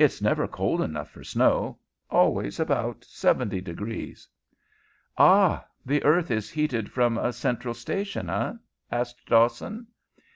"It's 0.00 0.20
never 0.20 0.48
cold 0.48 0.80
enough 0.82 1.10
for 1.10 1.22
snow 1.22 1.78
always 2.10 2.58
about 2.58 3.04
seventy 3.04 3.60
degrees." 3.60 4.26
"Ah! 5.16 5.64
The 5.86 6.02
earth 6.02 6.32
is 6.32 6.50
heated 6.50 6.90
from 6.90 7.16
a 7.16 7.32
central 7.32 7.74
station, 7.74 8.28
eh?" 8.28 8.54
asked 8.90 9.26
Dawson. 9.26 9.86